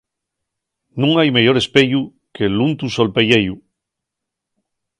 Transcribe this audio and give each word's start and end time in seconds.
Nun 0.99 1.11
hai 1.19 1.29
meyor 1.35 1.55
espeyu 1.61 2.01
que 2.35 2.45
l'untu 2.55 2.87
sol 2.95 3.09
pelleyu. 3.15 3.55